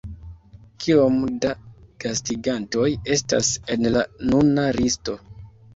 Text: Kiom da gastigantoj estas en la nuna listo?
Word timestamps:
Kiom 0.85 1.19
da 1.43 1.51
gastigantoj 2.05 2.89
estas 3.19 3.53
en 3.77 3.95
la 3.95 4.07
nuna 4.33 4.71
listo? 4.83 5.23